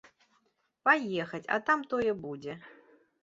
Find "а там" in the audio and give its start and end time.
1.57-1.85